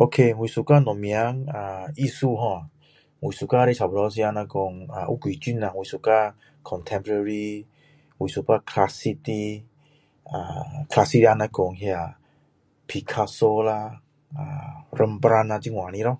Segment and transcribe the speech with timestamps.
[0.00, 1.06] Ok, 我喜欢什么
[1.54, 2.54] 呃艺术 ho
[3.20, 4.62] 我喜欢的差不多自己若是说
[4.94, 6.34] 呃有几种啦我喜欢
[6.68, 7.66] contentores
[8.16, 9.62] 我喜欢 classic 的
[10.32, 10.32] 啊
[10.90, 12.18] classic 就像讲那
[12.88, 14.00] Picasso 啦
[14.34, 14.40] 呃
[14.98, 16.18] rambala 这样的咯